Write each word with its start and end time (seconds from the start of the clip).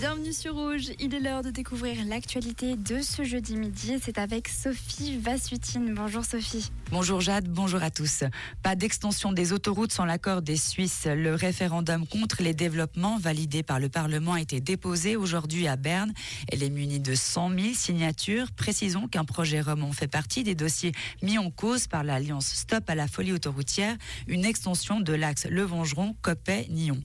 bienvenue 0.00 0.32
sur 0.32 0.54
Rouge. 0.54 0.92
Il 0.98 1.14
est 1.14 1.20
l'heure 1.20 1.42
de 1.42 1.50
découvrir 1.50 1.94
l'actualité 2.06 2.74
de 2.74 3.02
ce 3.02 3.22
jeudi 3.22 3.56
midi. 3.56 3.98
C'est 4.02 4.16
avec 4.16 4.48
Sophie 4.48 5.18
Vassutine. 5.18 5.92
Bonjour 5.94 6.24
Sophie. 6.24 6.70
Bonjour 6.90 7.20
Jade, 7.20 7.46
bonjour 7.48 7.82
à 7.82 7.90
tous. 7.90 8.24
Pas 8.62 8.76
d'extension 8.76 9.30
des 9.30 9.52
autoroutes 9.52 9.92
sans 9.92 10.06
l'accord 10.06 10.40
des 10.40 10.56
Suisses. 10.56 11.06
Le 11.06 11.34
référendum 11.34 12.06
contre 12.06 12.42
les 12.42 12.54
développements 12.54 13.18
validé 13.18 13.62
par 13.62 13.78
le 13.78 13.90
Parlement 13.90 14.32
a 14.32 14.40
été 14.40 14.60
déposé 14.60 15.16
aujourd'hui 15.16 15.68
à 15.68 15.76
Berne. 15.76 16.14
Elle 16.50 16.62
est 16.62 16.70
munie 16.70 16.98
de 16.98 17.14
100 17.14 17.50
000 17.50 17.60
signatures. 17.74 18.50
Précisons 18.52 19.06
qu'un 19.06 19.26
projet 19.26 19.60
Romand 19.60 19.92
fait 19.92 20.08
partie 20.08 20.44
des 20.44 20.54
dossiers 20.54 20.92
mis 21.22 21.36
en 21.36 21.50
cause 21.50 21.86
par 21.88 22.04
l'Alliance 22.04 22.46
Stop 22.46 22.88
à 22.88 22.94
la 22.94 23.06
folie 23.06 23.32
autoroutière, 23.32 23.96
une 24.26 24.46
extension 24.46 24.98
de 24.98 25.12
l'axe 25.12 25.46
Le 25.50 25.62
Vengeron, 25.62 26.16
Copet, 26.22 26.68
Nyon. 26.70 27.00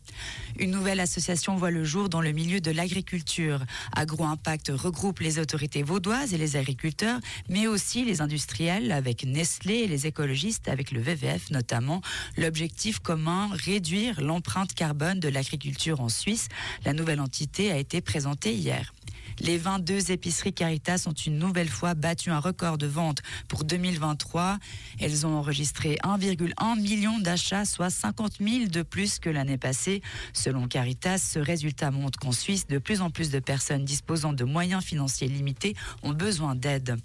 Une 0.58 0.72
nouvelle 0.72 1.02
association 1.02 1.58
voit 1.58 1.72
le 1.72 1.84
jour 1.84 2.08
dans 2.08 2.22
le 2.22 2.32
milieu 2.32 2.62
de 2.62 2.72
l'agriculture. 2.86 3.62
Agro-Impact 3.96 4.72
regroupe 4.76 5.20
les 5.20 5.40
autorités 5.40 5.82
vaudoises 5.82 6.36
et 6.36 6.38
les 6.38 6.56
agriculteurs, 6.56 7.20
mais 7.50 7.66
aussi 7.66 8.06
les 8.06 8.22
industriels 8.22 8.92
avec 8.92 9.26
Nestlé 9.26 9.74
et 9.80 9.88
les 9.88 10.06
écologistes 10.06 10.68
avec 10.68 10.92
le 10.92 11.02
VVF 11.02 11.50
notamment. 11.50 12.02
L'objectif 12.38 13.00
commun, 13.00 13.50
réduire 13.52 14.22
l'empreinte 14.22 14.76
carbone 14.76 15.20
de 15.20 15.30
l'agriculture 15.30 16.00
en 16.00 16.10
Suisse. 16.10 16.48
La 16.86 16.94
nouvelle 16.94 17.22
entité 17.22 17.72
a 17.72 17.78
été 17.78 18.02
présentée 18.02 18.54
hier. 18.54 18.95
Les 19.42 19.58
22 19.58 20.12
épiceries 20.12 20.54
Caritas 20.54 21.06
ont 21.08 21.14
une 21.14 21.38
nouvelle 21.38 21.68
fois 21.68 21.94
battu 21.94 22.30
un 22.30 22.40
record 22.40 22.78
de 22.78 22.88
vente 22.88 23.22
pour 23.50 23.66
2023. 23.66 24.58
Elles 25.00 25.28
ont 25.28 25.36
enregistré 25.36 25.98
1,1 26.04 26.80
million 26.80 27.20
d'achats, 27.20 27.66
soit 27.66 27.90
50 27.90 28.38
000 28.40 28.66
de 28.68 28.82
plus 28.82 29.20
que 29.20 29.30
l'année 29.30 29.58
passée. 29.58 30.02
Selon 30.34 30.68
Caritas, 30.68 31.18
ce 31.18 31.40
résultat 31.40 31.92
montre 31.92 32.18
qu'en 32.18 32.32
Suisse, 32.32 32.68
de 32.68 32.78
plus 32.78 33.02
en 33.02 33.10
plus 33.10 33.30
de 33.30 33.40
personnes 33.40 33.84
disposant 33.84 34.32
de 34.32 34.46
moyens 34.46 34.84
financiers 34.84 35.28
limités 35.28 35.76
ont 36.02 36.14
besoin 36.14 36.56
d'aide. 36.56 36.96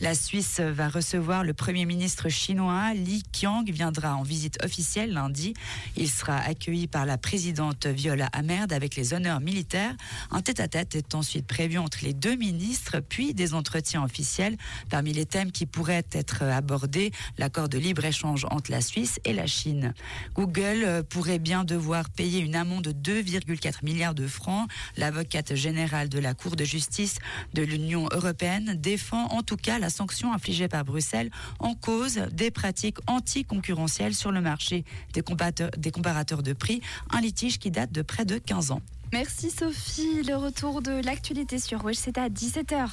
La 0.00 0.14
Suisse 0.14 0.60
va 0.60 0.88
recevoir 0.88 1.44
le 1.44 1.52
Premier 1.52 1.84
ministre 1.84 2.30
chinois 2.30 2.94
Li 2.94 3.22
Qiang 3.30 3.64
viendra 3.70 4.16
en 4.16 4.22
visite 4.22 4.62
officielle 4.64 5.12
lundi. 5.12 5.52
Il 5.96 6.08
sera 6.08 6.38
accueilli 6.38 6.86
par 6.86 7.04
la 7.04 7.18
présidente 7.18 7.86
Viola 7.86 8.26
Amerd 8.32 8.72
avec 8.72 8.96
les 8.96 9.12
honneurs 9.12 9.40
militaires. 9.40 9.94
Un 10.30 10.40
tête-à-tête 10.40 10.94
est 10.94 11.14
ensuite 11.14 11.46
prévu 11.46 11.73
entre 11.78 11.98
les 12.02 12.14
deux 12.14 12.36
ministres, 12.36 13.00
puis 13.00 13.34
des 13.34 13.54
entretiens 13.54 14.02
officiels. 14.02 14.56
Parmi 14.90 15.12
les 15.12 15.26
thèmes 15.26 15.52
qui 15.52 15.66
pourraient 15.66 16.06
être 16.12 16.42
abordés, 16.42 17.12
l'accord 17.38 17.68
de 17.68 17.78
libre-échange 17.78 18.46
entre 18.50 18.70
la 18.70 18.80
Suisse 18.80 19.20
et 19.24 19.32
la 19.32 19.46
Chine. 19.46 19.94
Google 20.34 20.82
euh, 20.84 21.02
pourrait 21.02 21.38
bien 21.38 21.64
devoir 21.64 22.10
payer 22.10 22.40
une 22.40 22.56
amende 22.56 22.84
de 22.84 23.12
2,4 23.12 23.84
milliards 23.84 24.14
de 24.14 24.26
francs. 24.26 24.68
L'avocate 24.96 25.54
générale 25.54 26.08
de 26.08 26.18
la 26.18 26.34
Cour 26.34 26.56
de 26.56 26.64
justice 26.64 27.18
de 27.52 27.62
l'Union 27.62 28.08
européenne 28.12 28.74
défend 28.76 29.26
en 29.26 29.42
tout 29.42 29.56
cas 29.56 29.78
la 29.78 29.90
sanction 29.90 30.32
infligée 30.32 30.68
par 30.68 30.84
Bruxelles 30.84 31.30
en 31.58 31.74
cause 31.74 32.20
des 32.32 32.50
pratiques 32.50 32.98
anticoncurrentielles 33.06 34.14
sur 34.14 34.32
le 34.32 34.40
marché 34.40 34.84
des 35.12 35.22
comparateurs, 35.22 35.70
des 35.76 35.90
comparateurs 35.90 36.42
de 36.42 36.52
prix, 36.52 36.80
un 37.10 37.20
litige 37.20 37.58
qui 37.58 37.70
date 37.70 37.92
de 37.92 38.02
près 38.02 38.24
de 38.24 38.38
15 38.38 38.70
ans. 38.70 38.82
Merci 39.14 39.48
Sophie. 39.48 40.24
Le 40.24 40.34
retour 40.34 40.82
de 40.82 40.90
l'actualité 41.04 41.60
sur 41.60 41.82
Rouge, 41.82 41.94
c'est 41.94 42.18
à 42.18 42.28
17h. 42.28 42.88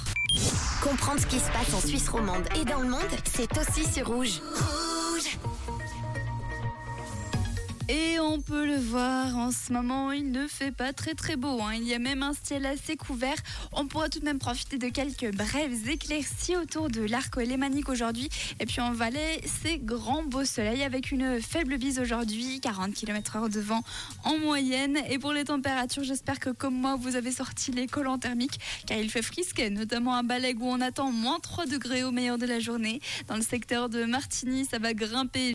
Comprendre 0.84 1.20
ce 1.20 1.26
qui 1.26 1.40
se 1.40 1.50
passe 1.50 1.74
en 1.74 1.80
Suisse 1.80 2.10
romande 2.10 2.44
et 2.62 2.64
dans 2.64 2.80
le 2.80 2.90
monde, 2.90 3.00
c'est 3.26 3.50
aussi 3.58 3.92
sur 3.92 4.08
Rouge. 4.08 4.40
Et 7.94 8.22
on 8.22 8.40
peut 8.40 8.66
le 8.66 8.78
voir 8.78 9.36
en 9.36 9.52
ce 9.52 9.74
moment, 9.74 10.14
il 10.14 10.32
ne 10.32 10.48
fait 10.48 10.72
pas 10.72 10.94
très 10.94 11.14
très 11.14 11.36
beau. 11.36 11.60
Hein. 11.62 11.74
Il 11.76 11.86
y 11.86 11.94
a 11.94 12.00
même 12.00 12.24
un 12.24 12.32
ciel 12.42 12.66
assez 12.66 12.96
couvert. 12.96 13.36
On 13.74 13.86
pourra 13.86 14.08
tout 14.08 14.20
de 14.20 14.24
même 14.24 14.40
profiter 14.40 14.78
de 14.78 14.88
quelques 14.88 15.36
brèves 15.36 15.90
éclaircies 15.90 16.56
autour 16.56 16.90
de 16.90 17.02
l'arc 17.02 17.36
lémanique 17.36 17.90
aujourd'hui. 17.90 18.30
Et 18.62 18.66
puis 18.66 18.80
en 18.80 18.94
Valais, 18.94 19.42
c'est 19.62 19.78
grand 19.78 20.24
beau 20.24 20.46
soleil 20.46 20.84
avec 20.84 21.12
une 21.12 21.42
faible 21.42 21.78
bise 21.78 22.00
aujourd'hui, 22.00 22.62
40 22.62 22.94
km/h 22.94 23.50
de 23.50 23.60
vent 23.60 23.84
en 24.24 24.38
moyenne. 24.38 24.98
Et 25.10 25.20
pour 25.20 25.34
les 25.34 25.44
températures, 25.44 26.06
j'espère 26.06 26.40
que 26.40 26.52
comme 26.52 26.76
moi, 26.76 26.96
vous 26.96 27.18
avez 27.18 27.34
sorti 27.34 27.74
les 27.74 27.88
collants 27.88 28.20
thermiques 28.20 28.62
car 28.88 29.00
il 29.00 29.10
fait 29.10 29.22
frisquet, 29.22 29.70
notamment 29.70 30.16
à 30.16 30.24
Balègue 30.24 30.62
où 30.62 30.68
on 30.68 30.80
attend 30.80 31.12
moins 31.12 31.42
3 31.42 31.66
degrés 31.66 32.06
au 32.06 32.12
meilleur 32.12 32.38
de 32.38 32.46
la 32.46 32.62
journée. 32.62 33.02
Dans 33.28 33.36
le 33.36 33.42
secteur 33.42 33.90
de 33.90 34.06
Martigny, 34.06 34.64
ça 34.64 34.80
va 34.80 34.94
grimper 34.94 35.50